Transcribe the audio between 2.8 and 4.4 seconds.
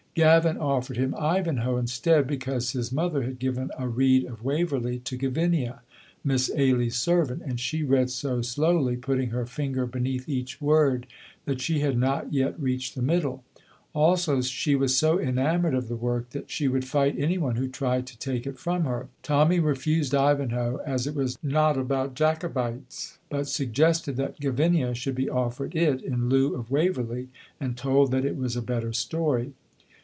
mother had given a read